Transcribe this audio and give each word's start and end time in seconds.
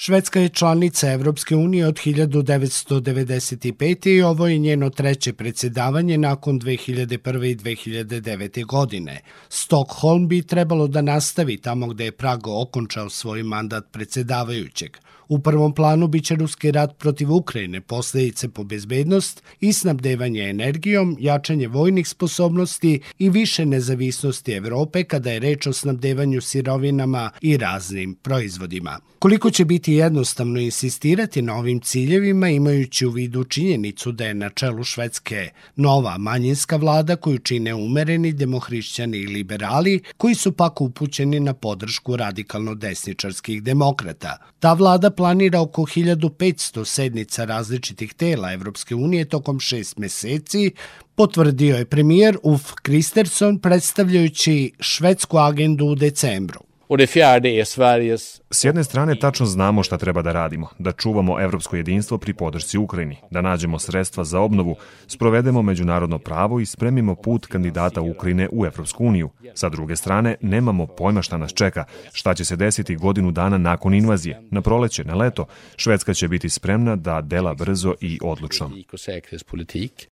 Švedska 0.00 0.40
je 0.40 0.48
članica 0.48 1.12
Evropske 1.12 1.56
unije 1.56 1.86
od 1.86 1.94
1995. 1.94 4.08
i 4.08 4.22
ovo 4.22 4.46
je 4.46 4.58
njeno 4.58 4.90
treće 4.90 5.32
predsedavanje 5.32 6.18
nakon 6.18 6.60
2001. 6.60 7.50
i 7.50 7.56
2009. 7.56 8.66
godine. 8.66 9.20
Stockholm 9.48 10.28
bi 10.28 10.42
trebalo 10.42 10.86
da 10.86 11.02
nastavi 11.02 11.56
tamo 11.56 11.86
gde 11.86 12.04
je 12.04 12.12
Prago 12.12 12.62
okončao 12.62 13.10
svoj 13.10 13.42
mandat 13.42 13.84
predsedavajućeg. 13.92 14.96
U 15.28 15.38
prvom 15.38 15.74
planu 15.74 16.08
biće 16.08 16.34
ruski 16.34 16.70
rat 16.70 16.98
protiv 16.98 17.32
Ukrajine, 17.32 17.80
posledice 17.80 18.48
po 18.48 18.64
bezbednost 18.64 19.42
i 19.60 19.72
snabdevanje 19.72 20.42
energijom, 20.42 21.16
jačanje 21.20 21.68
vojnih 21.68 22.08
sposobnosti 22.08 23.00
i 23.18 23.30
više 23.30 23.66
nezavisnosti 23.66 24.52
Evrope 24.52 25.04
kada 25.04 25.30
je 25.30 25.38
reč 25.38 25.66
o 25.66 25.72
snabdevanju 25.72 26.40
sirovinama 26.40 27.30
i 27.40 27.56
raznim 27.56 28.14
proizvodima. 28.14 28.98
Koliko 29.18 29.50
će 29.50 29.64
biti 29.64 29.92
jednostavno 29.92 30.60
insistirati 30.60 31.42
na 31.42 31.56
ovim 31.56 31.80
ciljevima 31.80 32.48
imajući 32.48 33.06
u 33.06 33.10
vidu 33.10 33.44
činjenicu 33.44 34.12
da 34.12 34.24
je 34.24 34.34
na 34.34 34.50
čelu 34.50 34.84
Švedske 34.84 35.50
nova 35.76 36.18
manjinska 36.18 36.76
vlada 36.76 37.16
koju 37.16 37.38
čine 37.38 37.74
umereni 37.74 38.32
demohrišćani 38.32 39.18
i 39.18 39.26
liberali 39.26 40.02
koji 40.16 40.34
su 40.34 40.52
pak 40.52 40.80
upućeni 40.80 41.40
na 41.40 41.54
podršku 41.54 42.16
radikalno 42.16 42.74
desničarskih 42.74 43.62
demokrata. 43.62 44.36
Ta 44.58 44.72
vlada 44.72 45.10
planira 45.18 45.60
oko 45.60 45.82
1500 45.82 46.84
sednica 46.84 47.44
različitih 47.44 48.14
tela 48.14 48.52
Evropske 48.52 48.94
unije 48.94 49.24
tokom 49.24 49.60
šest 49.60 49.98
meseci, 49.98 50.70
potvrdio 51.14 51.76
je 51.76 51.84
premijer 51.84 52.36
Uf 52.42 52.72
Kristersson 52.82 53.58
predstavljajući 53.58 54.72
švedsku 54.80 55.38
agendu 55.38 55.86
u 55.86 55.94
decembru. 55.94 56.60
Och 56.88 56.98
det 56.98 57.06
fjärde 57.06 57.48
är 57.48 57.64
Sveriges 57.64 58.40
S 58.50 58.64
jedne 58.64 58.84
strane 58.84 59.18
tačno 59.18 59.46
znamo 59.46 59.82
šta 59.82 59.98
treba 59.98 60.22
da 60.22 60.32
radimo, 60.32 60.68
da 60.78 60.92
čuvamo 60.92 61.40
evropsko 61.40 61.76
jedinstvo 61.76 62.18
pri 62.18 62.34
podršci 62.34 62.78
Ukrajini, 62.78 63.16
da 63.30 63.40
nađemo 63.40 63.78
sredstva 63.78 64.24
za 64.24 64.40
obnovu, 64.40 64.76
sprovedemo 65.06 65.62
međunarodno 65.62 66.18
pravo 66.18 66.60
i 66.60 66.66
spremimo 66.66 67.14
put 67.14 67.46
kandidata 67.46 68.00
Ukrajine 68.00 68.48
u 68.52 68.66
Evropsku 68.66 69.04
uniju. 69.04 69.30
Sa 69.54 69.68
druge 69.68 69.96
strane, 69.96 70.36
nemamo 70.40 70.86
pojma 70.86 71.22
šta 71.22 71.36
nas 71.38 71.52
čeka, 71.52 71.84
šta 72.12 72.34
će 72.34 72.44
se 72.44 72.56
desiti 72.56 72.96
godinu 72.96 73.30
dana 73.30 73.58
nakon 73.58 73.94
invazije, 73.94 74.42
na 74.50 74.62
proleće, 74.62 75.04
na 75.04 75.14
leto. 75.14 75.46
Švedska 75.76 76.14
će 76.14 76.28
biti 76.28 76.48
spremna 76.48 76.96
da 76.96 77.20
dela 77.20 77.54
brzo 77.54 77.94
i 78.00 78.18
odlučno. 78.22 78.70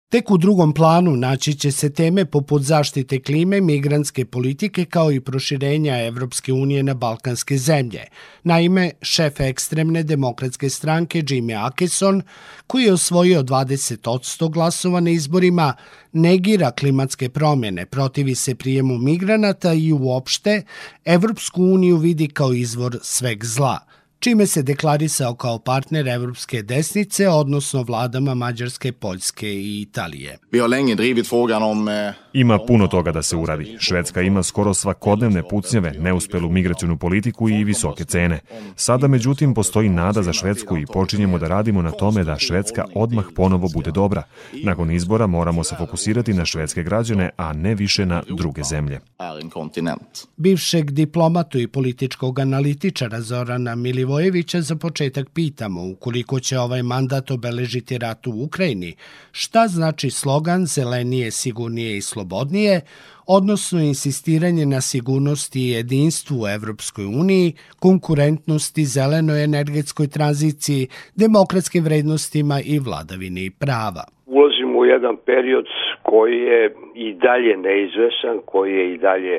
Tek 0.09 0.31
u 0.31 0.37
drugom 0.37 0.73
planu 0.73 1.15
naći 1.15 1.53
će 1.53 1.71
se 1.71 1.93
teme 1.93 2.25
poput 2.25 2.61
zaštite 2.61 3.19
klime, 3.19 3.61
migrantske 3.61 4.25
politike 4.25 4.85
kao 4.85 5.11
i 5.11 5.21
proširenja 5.21 6.05
Evropske 6.05 6.53
unije 6.53 6.83
na 6.83 6.93
balkanske 6.93 7.57
zemlje. 7.57 8.03
Naime, 8.43 8.91
šef 9.01 9.39
ekstremne 9.39 10.03
demokratske 10.03 10.69
stranke 10.69 11.21
Jimmy 11.21 11.65
Akeson, 11.67 12.21
koji 12.67 12.83
je 12.83 12.93
osvojio 12.93 13.43
20% 13.43 14.51
glasova 14.51 14.99
na 14.99 15.09
izborima, 15.09 15.73
negira 16.13 16.71
klimatske 16.71 17.29
promjene, 17.29 17.85
protivi 17.85 18.35
se 18.35 18.55
prijemu 18.55 18.97
migranata 18.97 19.73
i 19.73 19.91
uopšte 19.91 20.63
Evropsku 21.05 21.63
uniju 21.63 21.97
vidi 21.97 22.27
kao 22.27 22.53
izvor 22.53 22.99
sveg 23.01 23.45
zla– 23.45 23.79
čime 24.25 24.45
se 24.47 24.63
deklarisao 24.63 25.35
kao 25.35 25.59
partner 25.59 26.07
evropske 26.07 26.61
desnice, 26.61 27.29
odnosno 27.29 27.83
vladama 27.83 28.33
Mađarske, 28.33 28.91
Poljske 28.91 29.49
i 29.49 29.81
Italije. 29.81 30.37
Vi 30.51 30.59
har 30.59 30.69
länge 30.69 30.95
drivit 30.95 31.29
frågan 31.29 31.63
om... 31.63 31.87
Eh, 31.87 32.13
ima 32.33 32.59
puno 32.67 32.87
toga 32.87 33.11
da 33.11 33.21
se 33.21 33.35
uradi. 33.35 33.77
Švedska 33.79 34.21
ima 34.21 34.43
skoro 34.43 34.73
svakodnevne 34.73 35.43
pucnjeve, 35.49 35.91
neuspelu 35.99 36.49
migracijonu 36.49 36.97
politiku 36.97 37.49
i 37.49 37.63
visoke 37.63 38.05
cene. 38.05 38.39
Sada, 38.75 39.07
međutim, 39.07 39.53
postoji 39.53 39.89
nada 39.89 40.23
za 40.23 40.33
Švedsku 40.33 40.77
i 40.77 40.85
počinjemo 40.85 41.37
da 41.37 41.47
radimo 41.47 41.81
na 41.81 41.91
tome 41.91 42.23
da 42.23 42.39
Švedska 42.39 42.85
odmah 42.95 43.25
ponovo 43.35 43.67
bude 43.73 43.91
dobra. 43.91 44.23
Nakon 44.63 44.91
izbora 44.91 45.27
moramo 45.27 45.63
se 45.63 45.75
fokusirati 45.75 46.33
na 46.33 46.45
švedske 46.45 46.83
građane, 46.83 47.29
a 47.37 47.53
ne 47.53 47.75
više 47.75 48.05
na 48.05 48.23
druge 48.37 48.63
zemlje. 48.63 48.99
Bivšeg 50.37 50.91
diplomatu 50.91 51.59
i 51.59 51.67
političkog 51.67 52.39
analitičara 52.39 53.21
Zorana 53.21 53.75
Milivojevića 53.75 54.14
Milivojevića 54.15 54.59
za 54.61 54.75
početak 54.81 55.25
pitamo, 55.35 55.79
ukoliko 55.93 56.39
će 56.39 56.59
ovaj 56.59 56.83
mandat 56.83 57.31
obeležiti 57.31 57.97
rat 57.97 58.27
u 58.27 58.31
Ukrajini, 58.47 58.91
šta 59.31 59.67
znači 59.67 60.09
slogan 60.09 60.61
zelenije, 60.65 61.31
sigurnije 61.31 61.97
i 61.97 62.01
slobodnije, 62.01 62.81
odnosno 63.37 63.79
insistiranje 63.79 64.65
na 64.65 64.81
sigurnosti 64.81 65.59
i 65.59 65.73
jedinstvu 65.77 66.35
u 66.41 66.47
Evropskoj 66.57 67.05
uniji, 67.05 67.53
konkurentnosti, 67.79 68.91
zelenoj 68.97 69.43
energetskoj 69.43 70.07
tranziciji, 70.07 70.87
demokratskim 71.15 71.83
vrednostima 71.83 72.57
i 72.73 72.79
vladavini 72.87 73.51
prava. 73.63 74.03
Ulazimo 74.25 74.79
u 74.79 74.85
jedan 74.85 75.15
period 75.25 75.65
koji 76.03 76.37
je 76.51 76.61
i 77.05 77.07
dalje 77.13 77.53
neizvesan, 77.57 78.37
koji 78.45 78.73
je 78.79 78.93
i 78.93 78.97
dalje 78.97 79.35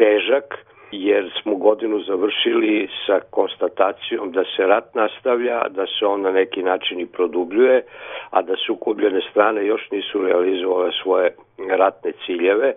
težak, 0.00 0.67
jer 0.90 1.30
smo 1.42 1.54
godinu 1.54 2.00
završili 2.00 2.88
sa 3.06 3.20
konstatacijom 3.30 4.32
da 4.32 4.44
se 4.56 4.66
rat 4.66 4.94
nastavlja, 4.94 5.68
da 5.68 5.86
se 5.86 6.06
on 6.06 6.20
na 6.22 6.30
neki 6.32 6.62
način 6.62 7.00
i 7.00 7.06
produbljuje, 7.06 7.84
a 8.30 8.42
da 8.42 8.54
sukobljene 8.66 9.20
strane 9.30 9.66
još 9.66 9.90
nisu 9.90 10.22
realizovale 10.22 10.90
svoje 11.02 11.34
ratne 11.68 12.12
ciljeve, 12.26 12.74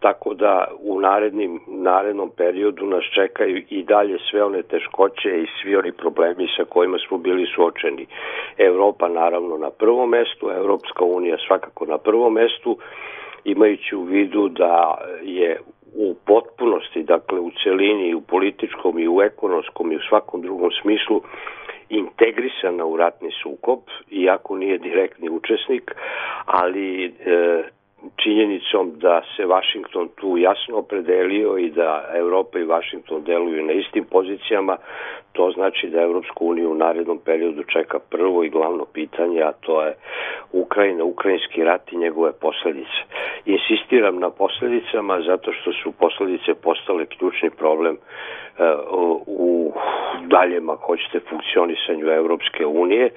tako 0.00 0.34
da 0.34 0.66
u 0.80 1.00
narednim, 1.00 1.60
narednom 1.66 2.30
periodu 2.36 2.86
nas 2.86 3.04
čekaju 3.14 3.62
i 3.68 3.82
dalje 3.82 4.18
sve 4.30 4.44
one 4.44 4.62
teškoće 4.62 5.42
i 5.42 5.46
svi 5.62 5.76
oni 5.76 5.92
problemi 5.92 6.48
sa 6.56 6.64
kojima 6.64 6.98
smo 7.08 7.18
bili 7.18 7.46
suočeni. 7.54 8.06
Evropa 8.58 9.08
naravno 9.08 9.56
na 9.56 9.70
prvom 9.70 10.10
mestu, 10.10 10.50
Evropska 10.50 11.04
unija 11.04 11.36
svakako 11.46 11.86
na 11.86 11.98
prvom 11.98 12.32
mestu, 12.32 12.78
imajući 13.44 13.96
u 13.96 14.02
vidu 14.02 14.48
da 14.48 14.94
je 15.22 15.60
u 15.94 16.14
potpunosti, 16.26 17.02
dakle 17.02 17.40
u 17.40 17.50
celini 17.64 18.14
u 18.14 18.20
političkom 18.20 18.98
i 18.98 19.08
u 19.08 19.22
ekonomskom 19.22 19.92
i 19.92 19.96
u 19.96 20.00
svakom 20.08 20.42
drugom 20.42 20.70
smislu 20.82 21.22
integrisana 21.88 22.84
u 22.84 22.96
ratni 22.96 23.30
sukob, 23.42 23.78
iako 24.10 24.56
nije 24.56 24.78
direktni 24.78 25.28
učesnik, 25.30 25.94
ali 26.46 27.04
e, 27.04 27.62
činjenicom 28.16 28.92
da 28.98 29.22
se 29.36 29.46
Vašington 29.46 30.08
tu 30.16 30.36
jasno 30.38 30.76
opredelio 30.76 31.58
i 31.58 31.70
da 31.70 32.04
Evropa 32.14 32.58
i 32.58 32.64
Vašington 32.64 33.22
deluju 33.24 33.64
na 33.66 33.72
istim 33.72 34.04
pozicijama, 34.04 34.76
to 35.32 35.50
znači 35.50 35.88
da 35.88 36.00
Evropsku 36.02 36.46
uniju 36.46 36.70
u 36.70 36.74
narednom 36.74 37.18
periodu 37.24 37.62
čeka 37.62 37.98
prvo 38.10 38.44
i 38.44 38.50
glavno 38.50 38.84
pitanje, 38.84 39.42
a 39.42 39.52
to 39.52 39.82
je 39.82 39.94
Ukrajina, 40.52 41.04
ukrajinski 41.04 41.64
rat 41.64 41.92
i 41.92 41.96
njegove 41.96 42.32
posledice. 42.32 42.98
Insistiram 43.46 44.18
na 44.18 44.30
posledicama 44.30 45.20
zato 45.20 45.52
što 45.52 45.72
su 45.72 45.92
posledice 45.92 46.54
postale 46.54 47.06
ključni 47.06 47.50
problem 47.50 47.96
e, 47.96 47.98
u 49.26 49.72
daljem, 50.26 50.70
ako 50.70 50.86
hoćete, 50.86 51.20
funkcionisanju 51.30 52.06
Evropske 52.06 52.66
unije, 52.66 53.10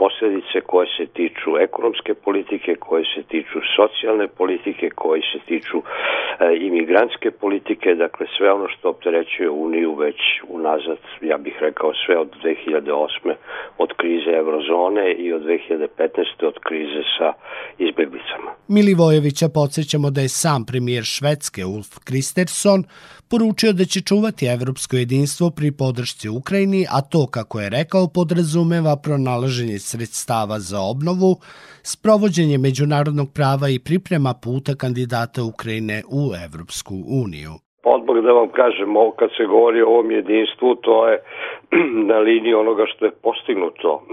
posledice 0.00 0.56
koje 0.70 0.86
se 0.96 1.04
tiču 1.16 1.50
ekonomske 1.66 2.12
politike, 2.26 2.70
koje 2.86 3.04
se 3.14 3.22
tiču 3.32 3.58
socijalne 3.76 4.26
politike, 4.40 4.86
koje 5.02 5.20
se 5.32 5.38
tiču 5.48 5.78
e, 5.80 5.86
imigrantske 6.68 7.30
politike, 7.30 7.88
dakle 8.04 8.26
sve 8.36 8.52
ono 8.52 8.68
što 8.74 8.84
opterećuje 8.88 9.50
Uniju 9.50 9.94
već 9.94 10.20
unazad, 10.48 11.00
ja 11.20 11.36
bih 11.38 11.56
rekao 11.60 11.92
sve 12.06 12.18
od 12.18 12.30
2008. 12.42 13.34
od 13.78 13.90
krize 14.00 14.30
eurozone 14.42 15.12
i 15.12 15.32
od 15.32 15.42
2015. 15.42 16.46
od 16.50 16.56
krize 16.66 17.02
sa 17.18 17.32
izbjeglicama. 17.78 18.50
Milivojevića 18.68 19.48
podsjećamo 19.54 20.10
da 20.10 20.20
je 20.20 20.28
sam 20.28 20.60
premijer 20.70 21.04
Švedske 21.04 21.62
Ulf 21.64 21.90
Kristersson 22.04 22.80
poručio 23.30 23.72
da 23.72 23.84
će 23.84 24.00
čuvati 24.00 24.46
evropsko 24.46 24.96
jedinstvo 24.96 25.50
pri 25.50 25.72
podršci 25.72 26.28
Ukrajini, 26.28 26.86
a 26.90 27.00
to, 27.00 27.26
kako 27.26 27.60
je 27.60 27.70
rekao, 27.70 28.08
podrazumeva 28.08 28.96
pronalaženje 28.96 29.78
sredstava 29.90 30.56
za 30.70 30.80
obnovu, 30.92 31.32
sprovođenje 31.92 32.58
međunarodnog 32.58 33.28
prava 33.38 33.66
i 33.68 33.82
priprema 33.88 34.32
puta 34.44 34.72
kandidata 34.82 35.40
Ukrajine 35.52 35.98
u 36.20 36.22
Evropsku 36.46 36.94
uniju. 37.24 37.54
Odmah 37.84 38.16
da 38.24 38.32
vam 38.32 38.48
kažem, 38.48 38.88
kad 39.18 39.30
se 39.36 39.44
govori 39.46 39.82
o 39.82 39.88
ovom 39.88 40.10
jedinstvu, 40.10 40.74
to 40.74 41.08
je 41.08 41.16
na 42.10 42.18
liniji 42.18 42.54
onoga 42.54 42.84
što 42.86 43.04
je 43.04 43.18
postignuto 43.22 43.90
e, 43.96 44.04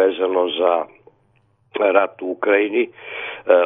vezano 0.00 0.48
za 0.58 0.72
rat 1.92 2.22
u 2.22 2.30
Ukrajini, 2.30 2.82
e, 2.82 2.90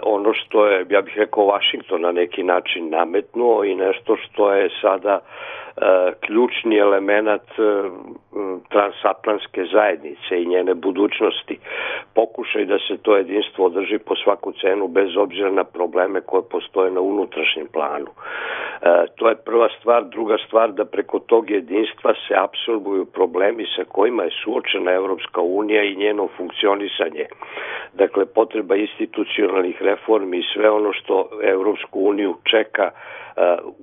ono 0.03 0.35
što 0.35 0.67
je, 0.67 0.87
ja 0.91 1.03
bih 1.03 1.15
rekao, 1.17 1.47
Washington 1.47 2.01
na 2.01 2.13
neki 2.13 2.43
način 2.43 2.91
nametnuo 2.91 3.65
i 3.65 3.75
nešto 3.75 4.17
što 4.17 4.53
je 4.53 4.71
sada 4.83 5.21
ključni 6.21 6.77
element 6.79 7.43
transatlantske 8.69 9.65
zajednice 9.73 10.43
i 10.43 10.47
njene 10.47 10.75
budućnosti. 10.75 11.59
Pokušaj 12.15 12.65
da 12.65 12.79
se 12.79 12.97
to 13.03 13.17
jedinstvo 13.17 13.67
održi 13.67 13.99
po 13.99 14.15
svaku 14.17 14.53
cenu 14.53 14.89
bez 14.89 15.17
obzira 15.17 15.51
na 15.51 15.65
probleme 15.65 16.21
koje 16.21 16.43
postoje 16.51 16.91
na 16.91 17.01
unutrašnjem 17.01 17.67
planu. 17.73 18.07
To 19.17 19.29
je 19.29 19.37
prva 19.37 19.69
stvar. 19.81 20.05
Druga 20.05 20.37
stvar 20.47 20.73
da 20.73 20.85
preko 20.85 21.19
tog 21.19 21.51
jedinstva 21.51 22.15
se 22.29 22.35
apsorbuju 22.37 23.05
problemi 23.05 23.65
sa 23.77 23.85
kojima 23.85 24.23
je 24.23 24.31
suočena 24.45 24.93
Evropska 24.93 25.41
unija 25.41 25.83
i 25.83 25.97
njeno 25.97 26.29
funkcionisanje. 26.37 27.27
Dakle, 27.95 28.27
potreba 28.27 28.77
institucionalnih 28.77 29.83
reformi 29.83 30.39
i 30.39 30.49
sve 30.55 30.71
ono 30.71 30.93
što 30.93 31.29
Evropsku 31.43 32.01
uniju 32.01 32.35
čeka 32.45 32.91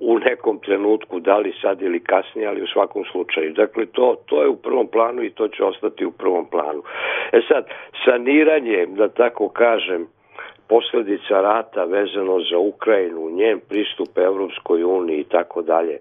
u 0.00 0.18
nekom 0.18 0.58
trenutku, 0.58 1.20
da 1.20 1.38
li 1.38 1.54
sad 1.62 1.82
ili 1.82 2.00
kasnije, 2.00 2.48
ali 2.48 2.62
u 2.62 2.66
svakom 2.66 3.04
slučaju. 3.12 3.52
Dakle, 3.52 3.86
to, 3.86 4.16
to 4.26 4.42
je 4.42 4.48
u 4.48 4.56
prvom 4.56 4.86
planu 4.86 5.22
i 5.22 5.30
to 5.30 5.48
će 5.48 5.64
ostati 5.64 6.04
u 6.04 6.10
prvom 6.10 6.46
planu. 6.50 6.82
E 7.32 7.40
sad, 7.48 7.64
saniranje, 8.04 8.86
da 8.86 9.08
tako 9.08 9.48
kažem, 9.48 10.06
posledica 10.68 11.40
rata 11.40 11.84
vezano 11.84 12.40
za 12.50 12.58
Ukrajinu, 12.58 13.30
njen 13.30 13.60
pristup 13.68 14.18
Evropskoj 14.18 14.84
uniji 14.84 15.20
i 15.20 15.24
tako 15.24 15.62
dalje. 15.62 15.98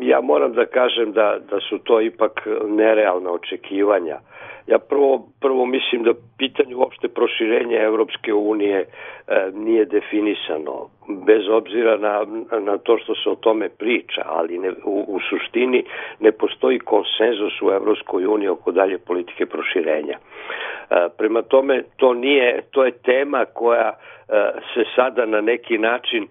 Ja 0.00 0.20
moram 0.20 0.52
da 0.52 0.66
kažem 0.66 1.12
da, 1.12 1.38
da 1.50 1.60
su 1.60 1.78
to 1.78 2.00
ipak 2.00 2.48
nerealna 2.68 3.30
očekivanja. 3.30 4.18
Ja 4.66 4.78
prvo, 4.78 5.28
prvo 5.40 5.66
mislim 5.66 6.02
da 6.02 6.12
pitanje 6.38 6.74
uopšte 6.76 7.08
proširenja 7.08 7.82
Evropske 7.82 8.34
unije 8.34 8.84
nije 9.52 9.84
definisano, 9.84 10.88
bez 11.26 11.48
obzira 11.48 11.96
na, 11.96 12.26
na 12.60 12.78
to 12.78 12.98
što 12.98 13.14
se 13.14 13.30
o 13.30 13.34
tome 13.34 13.68
priča, 13.68 14.22
ali 14.26 14.58
ne, 14.58 14.70
u, 14.84 15.04
u 15.08 15.20
suštini 15.20 15.84
ne 16.20 16.32
postoji 16.32 16.78
konsenzus 16.78 17.62
u 17.62 17.70
Evropskoj 17.70 18.26
uniji 18.26 18.48
oko 18.48 18.72
dalje 18.72 18.98
politike 18.98 19.46
proširenja. 19.46 20.18
Prema 21.18 21.42
tome, 21.42 21.82
to 21.96 22.14
nije, 22.14 22.62
to 22.70 22.84
je 22.84 22.90
tema 22.92 23.44
koja 23.44 23.92
se 24.74 24.84
sada 24.96 25.26
na 25.26 25.40
neki 25.40 25.78
način 25.78 26.28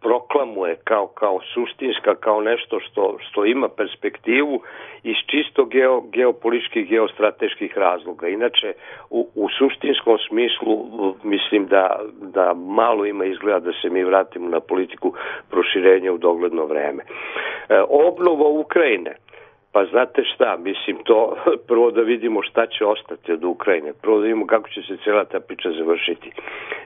proklamuje 0.00 0.76
kao 0.84 1.06
kao 1.06 1.40
suštinska 1.54 2.14
kao 2.14 2.40
nešto 2.40 2.80
što 2.80 3.16
što 3.20 3.44
ima 3.44 3.68
perspektivu 3.68 4.60
iz 5.02 5.16
čisto 5.26 5.64
geo, 5.64 6.00
geopolitičkih 6.00 6.88
geostrateških 6.88 7.78
razloga. 7.78 8.28
Inače 8.28 8.72
u, 9.10 9.28
u 9.34 9.48
suštinskom 9.58 10.18
smislu 10.28 10.86
mislim 11.22 11.66
da 11.66 12.00
da 12.20 12.54
malo 12.54 13.06
ima 13.06 13.24
izgleda 13.24 13.60
da 13.60 13.72
se 13.82 13.90
mi 13.90 14.04
vratimo 14.04 14.48
na 14.48 14.60
politiku 14.60 15.12
proširenja 15.50 16.12
u 16.12 16.18
dogledno 16.18 16.64
vreme. 16.64 17.02
E, 17.68 17.80
obnova 17.88 18.48
Ukrajine 18.48 19.16
Pa 19.72 19.84
znate 19.84 20.22
šta, 20.34 20.56
mislim 20.58 20.96
to 21.04 21.36
prvo 21.68 21.90
da 21.90 22.00
vidimo 22.00 22.42
šta 22.42 22.66
će 22.66 22.84
ostati 22.84 23.32
od 23.32 23.44
Ukrajine, 23.44 23.92
prvo 24.02 24.18
da 24.18 24.22
vidimo 24.22 24.46
kako 24.46 24.68
će 24.68 24.82
se 24.82 24.96
cela 25.04 25.24
ta 25.24 25.40
priča 25.40 25.70
završiti. 25.78 26.30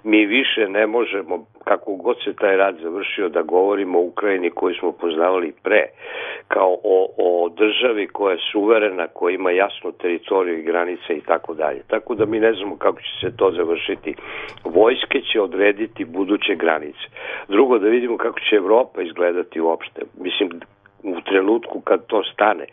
Mi 0.05 0.27
više 0.27 0.69
ne 0.69 0.87
možemo, 0.87 1.47
kako 1.65 1.95
god 1.95 2.17
se 2.25 2.33
taj 2.33 2.57
rad 2.57 2.77
završio, 2.83 3.29
da 3.29 3.43
govorimo 3.43 3.99
o 3.99 4.03
Ukrajini 4.03 4.51
koju 4.51 4.75
smo 4.75 4.93
poznavali 4.93 5.53
pre, 5.63 5.85
kao 6.49 6.79
o, 6.85 7.07
o 7.17 7.49
državi 7.49 8.07
koja 8.07 8.33
je 8.33 8.45
suverena, 8.53 9.09
koja 9.09 9.35
ima 9.35 9.51
jasnu 9.51 9.93
teritoriju 9.93 10.59
i 10.59 10.63
granice 10.63 11.15
i 11.17 11.21
tako 11.21 11.55
dalje. 11.55 11.83
Tako 11.87 12.15
da 12.15 12.27
mi 12.27 12.41
ne 12.41 12.53
znamo 12.53 12.77
kako 12.77 13.01
će 13.01 13.13
se 13.21 13.37
to 13.37 13.51
završiti. 13.51 14.15
Vojske 14.65 15.21
će 15.21 15.41
odrediti 15.41 16.05
buduće 16.05 16.55
granice. 16.55 17.07
Drugo, 17.49 17.79
da 17.79 17.89
vidimo 17.89 18.17
kako 18.17 18.41
će 18.41 18.57
Evropa 18.57 19.03
izgledati 19.03 19.61
uopšte. 19.61 20.03
Mislim, 20.21 20.51
u 21.03 21.21
trenutku 21.21 21.81
kad 21.81 22.07
to 22.07 22.23
stane, 22.33 22.67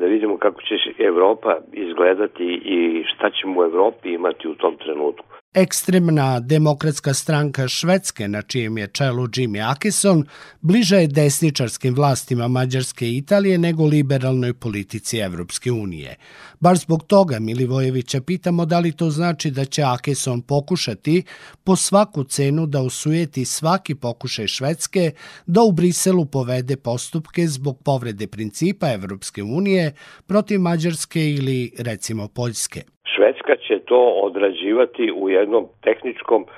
da 0.00 0.06
vidimo 0.06 0.38
kako 0.38 0.60
će 0.62 0.74
Evropa 1.10 1.52
izgledati 1.72 2.46
i 2.76 3.04
šta 3.10 3.30
ćemo 3.30 3.60
u 3.60 3.64
Evropi 3.64 4.08
imati 4.14 4.48
u 4.48 4.54
tom 4.54 4.76
trenutku. 4.76 5.26
Ekstremna 5.54 6.40
demokratska 6.40 7.14
stranka 7.14 7.68
Švedske, 7.68 8.28
na 8.28 8.42
čijem 8.42 8.78
je 8.78 8.86
čelu 8.86 9.22
Jimmy 9.26 9.70
Akison, 9.72 10.24
bliža 10.60 10.96
je 10.96 11.06
desničarskim 11.06 11.94
vlastima 11.94 12.48
Mađarske 12.48 13.06
i 13.06 13.16
Italije 13.16 13.58
nego 13.58 13.84
liberalnoj 13.84 14.54
politici 14.54 15.18
Evropske 15.18 15.72
unije. 15.72 16.16
Bar 16.60 16.76
zbog 16.76 17.02
toga 17.02 17.38
Milivojevića 17.40 18.20
pitamo 18.20 18.66
da 18.66 18.78
li 18.78 18.92
to 18.92 19.10
znači 19.10 19.50
da 19.50 19.64
će 19.64 19.82
Akison 19.82 20.42
pokušati 20.42 21.22
po 21.64 21.76
svaku 21.76 22.24
cenu 22.24 22.66
da 22.66 22.82
usujeti 22.82 23.44
svaki 23.44 23.94
pokušaj 23.94 24.46
Švedske 24.46 25.10
da 25.46 25.62
u 25.62 25.72
Briselu 25.72 26.26
povede 26.26 26.76
postupke 26.76 27.46
zbog 27.46 27.78
povrede 27.84 28.26
principa 28.26 28.92
Evropske 28.92 29.42
unije 29.42 29.89
protiv 30.28 30.60
Mađarske 30.60 31.20
ili 31.38 31.60
recimo 31.88 32.22
Poljske. 32.36 32.80
Švedska 33.12 33.54
će 33.66 33.78
to 33.90 34.00
odrađivati 34.22 35.12
u 35.22 35.28
jednom 35.28 35.64
tehničkom 35.86 36.42
e, 36.44 36.48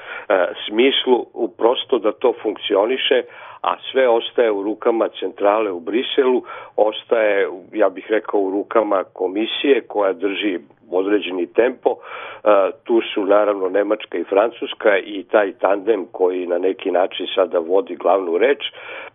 smislu, 0.67 1.17
prosto 1.59 1.99
da 1.99 2.13
to 2.13 2.35
funkcioniše, 2.43 3.19
a 3.63 3.77
sve 3.93 4.09
ostaje 4.09 4.51
u 4.51 4.63
rukama 4.63 5.09
centrale 5.21 5.71
u 5.71 5.81
Briselu, 5.81 6.43
ostaje, 6.77 7.49
ja 7.73 7.89
bih 7.89 8.07
rekao, 8.09 8.41
u 8.41 8.51
rukama 8.51 9.05
komisije 9.05 9.81
koja 9.89 10.13
drži 10.13 10.59
određeni 10.95 11.47
tempo. 11.47 11.91
E, 11.91 12.49
tu 12.85 13.01
su 13.15 13.25
naravno 13.25 13.69
Nemačka 13.69 14.19
i 14.19 14.25
Francuska 14.25 14.99
i 14.99 15.25
taj 15.25 15.53
tandem 15.53 16.07
koji 16.13 16.47
na 16.47 16.59
neki 16.59 16.91
način 16.91 17.27
sada 17.35 17.59
vodi 17.59 17.97
glavnu 17.97 18.39
reč, 18.39 18.63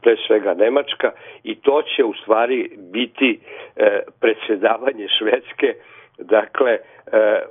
pre 0.02 0.16
svega 0.28 0.54
Nemačka 0.54 1.12
i 1.44 1.56
to 1.56 1.82
će 1.82 2.04
u 2.04 2.14
stvari 2.14 2.70
biti 2.78 3.40
e, 3.76 4.00
predsedavanje 4.20 5.08
Švedske 5.20 5.74
dakle, 6.18 6.72
e, 6.72 6.80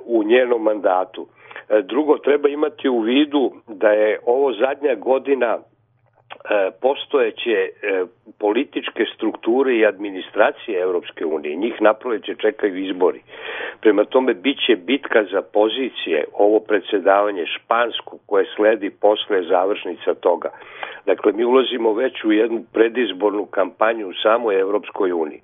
u 0.04 0.24
njenom 0.24 0.62
mandatu. 0.62 1.26
Drugo, 1.82 2.18
treba 2.18 2.48
imati 2.48 2.88
u 2.88 3.00
vidu 3.00 3.52
da 3.68 3.88
je 3.88 4.20
ovo 4.26 4.52
zadnja 4.52 4.94
godina 4.94 5.58
postojeće 6.80 7.68
političke 8.38 9.04
strukture 9.14 9.76
i 9.76 9.86
administracije 9.86 10.80
Europske 10.80 11.24
unije. 11.24 11.56
Njih 11.56 11.74
naproleće 11.80 12.34
čekaju 12.34 12.76
izbori. 12.76 13.20
Prema 13.80 14.04
tome, 14.04 14.34
bit 14.34 14.58
će 14.66 14.76
bitka 14.76 15.24
za 15.32 15.42
pozicije, 15.42 16.24
ovo 16.32 16.60
predsedavanje 16.60 17.46
Špansku 17.46 18.18
koje 18.26 18.46
sledi 18.56 18.90
posle 18.90 19.42
završnica 19.42 20.14
toga. 20.14 20.50
Dakle, 21.06 21.32
mi 21.32 21.44
ulazimo 21.44 21.92
već 21.92 22.24
u 22.24 22.32
jednu 22.32 22.64
predizbornu 22.72 23.46
kampanju 23.46 24.08
u 24.08 24.14
samoj 24.22 24.60
Evropskoj 24.60 25.12
uniji. 25.12 25.40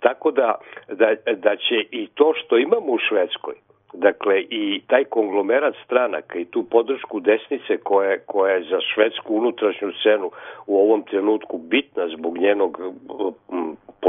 Tako 0.00 0.30
da, 0.30 0.54
da, 0.88 1.14
da 1.34 1.56
će 1.56 1.84
i 1.90 2.06
to 2.14 2.32
što 2.34 2.58
imamo 2.58 2.92
u 2.92 2.98
Švedskoj, 2.98 3.54
Dakle, 3.92 4.40
i 4.40 4.80
taj 4.86 5.04
konglomerat 5.04 5.74
stranaka 5.84 6.38
i 6.38 6.44
tu 6.44 6.62
podršku 6.62 7.20
desnice 7.20 7.76
koja, 7.76 8.18
koja 8.26 8.54
je 8.54 8.62
za 8.62 8.78
švedsku 8.94 9.34
unutrašnju 9.34 9.92
scenu 10.00 10.30
u 10.66 10.78
ovom 10.78 11.02
trenutku 11.02 11.58
bitna 11.58 12.08
zbog 12.08 12.38
njenog 12.38 12.80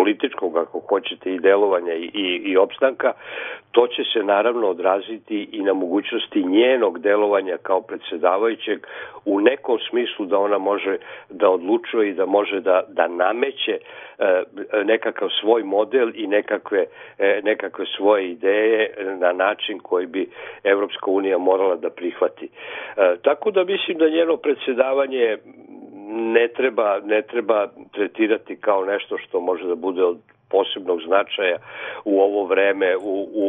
političkog, 0.07 0.57
ako 0.57 0.79
hoćete, 0.89 1.33
i 1.33 1.39
delovanja 1.39 1.93
i, 1.93 2.41
i, 2.45 2.57
opstanka, 2.57 3.13
to 3.71 3.87
će 3.87 4.03
se 4.13 4.23
naravno 4.23 4.67
odraziti 4.67 5.49
i 5.51 5.61
na 5.63 5.73
mogućnosti 5.73 6.43
njenog 6.43 6.99
delovanja 6.99 7.57
kao 7.63 7.81
predsedavajućeg 7.81 8.87
u 9.25 9.41
nekom 9.41 9.77
smislu 9.89 10.25
da 10.25 10.37
ona 10.39 10.57
može 10.57 10.97
da 11.29 11.49
odlučuje 11.49 12.09
i 12.09 12.13
da 12.13 12.25
može 12.25 12.59
da, 12.59 12.83
da 12.87 13.07
nameće 13.07 13.77
e, 14.19 14.43
nekakav 14.83 15.29
svoj 15.41 15.63
model 15.63 16.11
i 16.15 16.27
nekakve, 16.27 16.85
e, 17.17 17.41
nekakve 17.43 17.85
svoje 17.97 18.31
ideje 18.31 18.93
na 19.19 19.31
način 19.31 19.79
koji 19.79 20.05
bi 20.07 20.29
Evropska 20.63 21.11
unija 21.11 21.37
morala 21.37 21.75
da 21.75 21.89
prihvati. 21.89 22.45
E, 22.45 23.15
tako 23.21 23.51
da 23.51 23.63
mislim 23.63 23.97
da 23.97 24.09
njeno 24.09 24.37
predsedavanje 24.37 25.37
ne 26.17 26.47
treba, 26.47 26.99
ne 26.99 27.21
treba 27.21 27.67
tretirati 27.91 28.55
kao 28.55 28.85
nešto 28.85 29.17
što 29.17 29.39
može 29.39 29.67
da 29.67 29.75
bude 29.75 30.03
od 30.03 30.17
posebnog 30.49 31.01
značaja 31.07 31.57
u 32.05 32.19
ovo 32.21 32.45
vreme 32.45 32.97
u, 32.97 33.27
u 33.33 33.47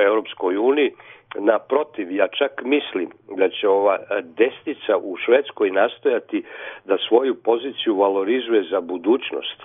Europskoj 0.00 0.56
uniji. 0.56 0.92
Naprotiv, 1.38 2.12
ja 2.12 2.28
čak 2.28 2.62
mislim 2.64 3.10
da 3.36 3.48
će 3.48 3.68
ova 3.68 3.98
desnica 4.22 4.96
u 4.96 5.16
Švedskoj 5.16 5.70
nastojati 5.70 6.44
da 6.84 6.96
svoju 7.08 7.34
poziciju 7.34 7.94
valorizuje 7.98 8.62
za 8.70 8.80
budućnost 8.80 9.62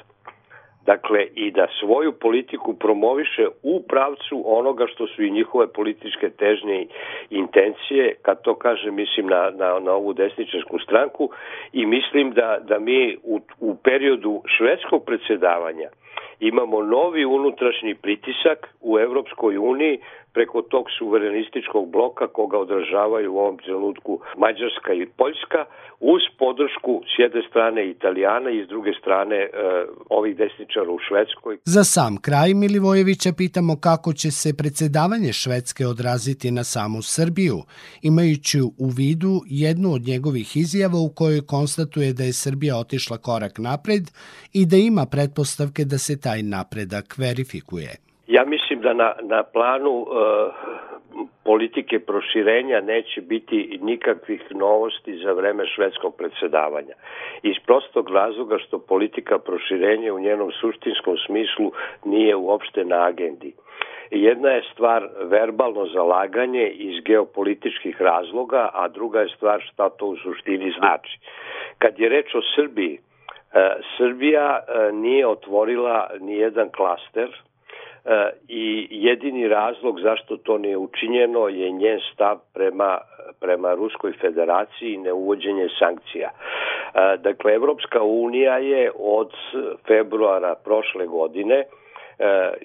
Dakle, 0.91 1.27
i 1.35 1.51
da 1.51 1.67
svoju 1.79 2.11
politiku 2.11 2.73
promoviše 2.73 3.47
u 3.63 3.83
pravcu 3.89 4.43
onoga 4.45 4.87
što 4.87 5.07
su 5.07 5.23
i 5.23 5.31
njihove 5.31 5.67
političke 5.73 6.29
težnje 6.29 6.81
i 6.81 6.87
intencije, 7.29 8.15
kad 8.21 8.41
to 8.41 8.55
kažem, 8.55 8.95
mislim 8.95 9.27
na, 9.27 9.51
na, 9.55 9.79
na 9.79 9.91
ovu 9.91 10.13
desničarsku 10.13 10.79
stranku. 10.79 11.29
I 11.73 11.85
mislim 11.85 12.31
da, 12.31 12.57
da 12.61 12.79
mi 12.79 13.17
u, 13.23 13.39
u 13.59 13.75
periodu 13.75 14.41
švedskog 14.57 15.05
predsedavanja 15.05 15.89
imamo 16.39 16.83
novi 16.83 17.25
unutrašnji 17.25 17.95
pritisak 17.95 18.59
u 18.81 18.99
Evropskoj 18.99 19.57
uniji 19.57 19.99
preko 20.39 20.61
tog 20.61 20.85
suverenističkog 20.97 21.91
bloka 21.91 22.27
koga 22.27 22.57
odražavaju 22.57 23.33
u 23.33 23.39
ovom 23.39 23.57
trenutku 23.57 24.19
Mađarska 24.37 24.93
i 24.93 25.05
Poljska 25.19 25.61
uz 25.99 26.21
podršku 26.41 26.93
s 27.11 27.13
jedne 27.23 27.41
strane 27.49 27.89
Italijana 27.89 28.49
i 28.49 28.65
s 28.65 28.67
druge 28.67 28.91
strane 29.01 29.35
e, 29.35 29.49
ovih 30.09 30.37
desničara 30.37 30.91
u 30.91 30.99
Švedskoj. 31.07 31.57
Za 31.65 31.83
sam 31.83 32.13
kraj 32.21 32.53
Milivojevića 32.53 33.31
pitamo 33.37 33.73
kako 33.87 34.13
će 34.13 34.31
se 34.31 34.57
predsedavanje 34.57 35.31
Švedske 35.33 35.83
odraziti 35.87 36.51
na 36.51 36.63
samu 36.63 37.01
Srbiju, 37.01 37.57
imajući 38.01 38.57
u 38.85 38.87
vidu 38.99 39.33
jednu 39.65 39.87
od 39.93 40.01
njegovih 40.11 40.57
izjava 40.57 40.99
u 41.07 41.09
kojoj 41.19 41.47
konstatuje 41.55 42.13
da 42.13 42.23
je 42.23 42.39
Srbija 42.43 42.77
otišla 42.77 43.17
korak 43.17 43.55
napred 43.57 44.03
i 44.53 44.65
da 44.65 44.77
ima 44.77 45.05
pretpostavke 45.11 45.81
da 45.85 45.97
se 45.97 46.21
taj 46.21 46.39
napredak 46.43 47.07
verifikuje. 47.17 48.08
Ja 48.29 48.45
mislim 48.45 48.81
da 48.81 48.93
na, 48.93 49.13
na 49.21 49.43
planu 49.43 49.89
uh, 49.89 50.07
politike 51.43 51.99
proširenja 51.99 52.81
neće 52.81 53.21
biti 53.21 53.79
nikakvih 53.81 54.41
novosti 54.51 55.17
za 55.23 55.31
vreme 55.31 55.63
švedskog 55.75 56.15
predsedavanja. 56.17 56.93
Iz 57.43 57.55
prostog 57.65 58.09
razloga 58.09 58.57
što 58.57 58.79
politika 58.79 59.39
proširenja 59.39 60.13
u 60.13 60.19
njenom 60.19 60.51
suštinskom 60.51 61.17
smislu 61.25 61.71
nije 62.05 62.35
uopšte 62.35 62.85
na 62.85 63.05
agendi. 63.05 63.53
Jedna 64.11 64.49
je 64.49 64.63
stvar 64.73 65.09
verbalno 65.23 65.85
zalaganje 65.85 66.67
iz 66.69 67.03
geopolitičkih 67.03 68.01
razloga, 68.01 68.69
a 68.73 68.87
druga 68.87 69.19
je 69.21 69.35
stvar 69.35 69.61
šta 69.61 69.89
to 69.89 70.05
u 70.05 70.17
suštini 70.17 70.73
znači. 70.79 71.19
Kad 71.77 71.99
je 71.99 72.09
reč 72.09 72.35
o 72.35 72.41
Srbiji, 72.55 72.93
e, 72.93 72.99
Srbija 73.97 74.59
e, 74.59 74.91
nije 74.91 75.27
otvorila 75.27 76.09
ni 76.19 76.35
jedan 76.35 76.69
klaster, 76.69 77.29
E, 77.29 77.48
i 78.47 78.87
jedini 78.91 79.47
razlog 79.47 79.99
zašto 79.99 80.37
to 80.37 80.57
nije 80.57 80.77
učinjeno 80.77 81.47
je 81.47 81.71
njen 81.71 81.99
stav 82.13 82.37
prema, 82.53 82.97
prema 83.39 83.73
Ruskoj 83.73 84.13
federaciji 84.21 84.93
i 84.93 84.97
neuvođenje 84.97 85.67
sankcija. 85.79 86.29
E, 86.29 87.17
dakle, 87.17 87.53
Evropska 87.53 88.03
unija 88.03 88.57
je 88.57 88.91
od 88.99 89.31
februara 89.87 90.55
prošle 90.63 91.07
godine 91.07 91.55
e, 91.55 91.65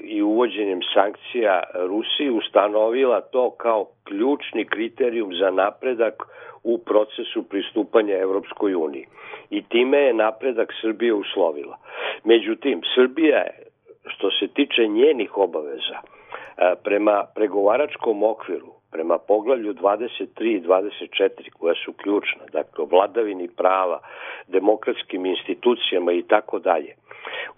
i 0.01 0.23
uvođenjem 0.23 0.81
sankcija 0.95 1.63
Rusiji 1.75 2.31
ustanovila 2.31 3.21
to 3.21 3.51
kao 3.51 3.87
ključni 4.05 4.65
kriterijum 4.65 5.35
za 5.35 5.51
napredak 5.51 6.23
u 6.63 6.79
procesu 6.79 7.43
pristupanja 7.49 8.19
Evropskoj 8.19 8.75
uniji. 8.75 9.07
I 9.51 9.63
time 9.63 9.99
je 9.99 10.15
napredak 10.15 10.73
Srbije 10.81 11.13
uslovila. 11.13 11.77
Međutim, 12.25 12.81
Srbija 12.95 13.39
je 13.39 13.74
što 14.07 14.31
se 14.31 14.49
tiče 14.49 14.87
njenih 14.87 15.39
obaveza, 15.39 15.99
e, 15.99 16.75
prema 16.85 17.25
pregovaračkom 17.35 18.23
okviru, 18.23 18.73
prema 18.93 19.19
poglavlju 19.19 19.75
23 19.75 20.27
i 20.57 20.61
24 20.61 21.51
koja 21.59 21.75
su 21.85 21.93
ključna, 21.93 22.43
dakle 22.53 22.85
vladavini 22.91 23.49
prava, 23.49 24.01
demokratskim 24.49 25.27
institucijama 25.27 26.13
i 26.13 26.23
tako 26.23 26.59
dalje, 26.59 26.95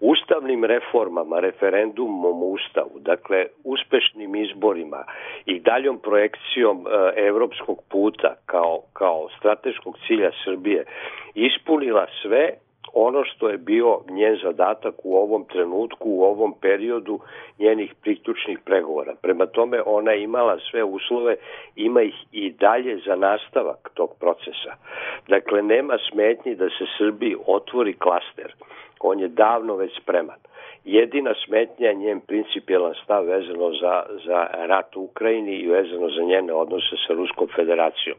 ustavnim 0.00 0.65
reformama, 0.65 1.41
referendumom 1.41 2.43
u 2.43 2.53
Ustavu, 2.53 2.99
dakle 2.99 3.47
uspešnim 3.65 4.35
izborima 4.35 5.05
i 5.47 5.61
daljom 5.61 5.99
projekcijom 5.99 6.87
e, 6.87 7.21
evropskog 7.21 7.79
puta 7.91 8.35
kao, 8.47 8.81
kao 8.93 9.29
strateškog 9.38 9.99
cilja 10.07 10.31
Srbije 10.45 10.85
ispunila 11.35 12.07
sve 12.23 12.50
ono 12.93 13.25
što 13.25 13.49
je 13.49 13.59
bio 13.59 14.00
njen 14.11 14.38
zadatak 14.43 14.95
u 15.05 15.16
ovom 15.16 15.45
trenutku, 15.45 16.11
u 16.11 16.23
ovom 16.23 16.55
periodu 16.61 17.19
njenih 17.59 17.95
priključnih 18.02 18.59
pregovora. 18.64 19.14
Prema 19.23 19.47
tome 19.47 19.83
ona 19.87 20.11
je 20.11 20.23
imala 20.23 20.59
sve 20.71 20.85
uslove, 20.85 21.37
ima 21.76 22.02
ih 22.02 22.14
i 22.33 22.50
dalje 22.50 22.99
za 23.07 23.16
nastavak 23.16 23.90
tog 23.95 24.11
procesa. 24.21 24.73
Dakle, 25.28 25.62
nema 25.62 25.99
smetnji 26.11 26.55
da 26.55 26.69
se 26.69 26.85
Srbiji 26.99 27.37
otvori 27.47 27.93
klaster. 27.93 28.55
On 29.00 29.21
je 29.21 29.29
davno 29.29 29.76
već 29.76 29.93
spreman. 30.03 30.38
Jedina 30.85 31.35
smetnja 31.45 31.88
je 31.88 31.95
njen 31.95 32.21
principijalan 32.21 32.95
stav 33.05 33.25
vezano 33.25 33.71
za, 33.81 34.03
za 34.26 34.47
rat 34.67 34.97
u 34.97 35.00
Ukrajini 35.03 35.53
i 35.53 35.69
vezano 35.69 36.09
za 36.11 36.23
njene 36.23 36.53
odnose 36.53 36.97
sa 37.07 37.12
Ruskom 37.12 37.49
federacijom. 37.57 38.17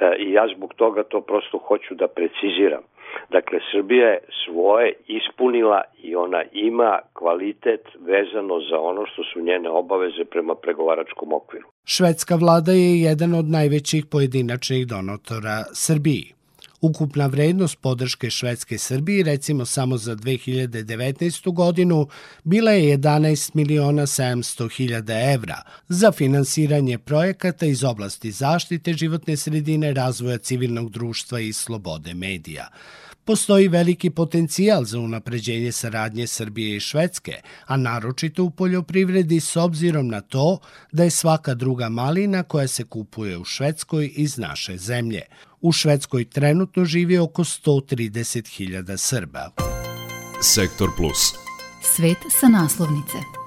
E, 0.00 0.16
I 0.18 0.32
ja 0.32 0.48
zbog 0.56 0.74
toga 0.74 1.02
to 1.02 1.20
prosto 1.20 1.58
hoću 1.58 1.94
da 1.94 2.08
preciziram. 2.08 2.82
Dakle, 3.30 3.58
Srbija 3.72 4.08
je 4.08 4.18
svoje 4.44 4.92
ispunila 5.06 5.80
i 6.02 6.16
ona 6.16 6.42
ima 6.52 6.98
kvalitet 7.12 7.80
vezano 8.00 8.60
za 8.70 8.78
ono 8.80 9.06
što 9.06 9.22
su 9.24 9.40
njene 9.40 9.70
obaveze 9.70 10.24
prema 10.24 10.54
pregovaračkom 10.54 11.32
okviru. 11.32 11.68
Švedska 11.84 12.34
vlada 12.34 12.72
je 12.72 13.00
jedan 13.00 13.34
od 13.34 13.44
najvećih 13.44 14.04
pojedinačnih 14.10 14.86
donatora 14.86 15.56
Srbiji. 15.72 16.34
Ukupna 16.84 17.26
vrednost 17.26 17.78
podrške 17.80 18.30
Švedske 18.30 18.78
Srbiji, 18.78 19.22
recimo 19.22 19.64
samo 19.64 19.96
za 19.96 20.16
2019. 20.16 21.52
godinu, 21.52 22.08
bila 22.44 22.70
je 22.70 22.98
11 22.98 23.50
miliona 23.54 24.02
700 24.02 24.76
hiljada 24.76 25.32
evra 25.32 25.62
za 25.88 26.12
finansiranje 26.12 26.98
projekata 26.98 27.66
iz 27.66 27.84
oblasti 27.84 28.30
zaštite 28.30 28.92
životne 28.92 29.36
sredine, 29.36 29.92
razvoja 29.92 30.38
civilnog 30.38 30.90
društva 30.90 31.40
i 31.40 31.52
slobode 31.52 32.14
medija 32.14 32.68
postoji 33.24 33.68
veliki 33.68 34.10
potencijal 34.10 34.84
za 34.84 34.98
unapređenje 34.98 35.72
saradnje 35.72 36.26
Srbije 36.26 36.76
i 36.76 36.80
Švedske, 36.80 37.40
a 37.66 37.76
naročito 37.76 38.44
u 38.44 38.50
poljoprivredi 38.50 39.40
s 39.40 39.56
obzirom 39.56 40.08
na 40.08 40.20
to 40.20 40.58
da 40.92 41.04
je 41.04 41.10
svaka 41.10 41.54
druga 41.54 41.88
malina 41.88 42.42
koja 42.42 42.68
se 42.68 42.84
kupuje 42.84 43.38
u 43.38 43.44
Švedskoj 43.44 44.12
iz 44.16 44.38
naše 44.38 44.76
zemlje. 44.76 45.22
U 45.64 45.72
Švedskoj 45.72 46.24
trenutno 46.24 46.84
živi 46.84 47.18
oko 47.18 47.44
130.000 47.44 48.96
Srba. 48.96 49.50
Sektor 50.42 50.90
Plus. 50.96 51.32
Svet 51.82 52.18
sa 52.40 52.48
naslovnice. 52.48 53.43